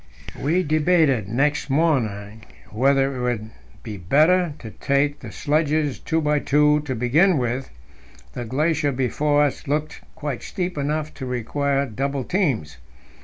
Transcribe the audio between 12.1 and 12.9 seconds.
teams.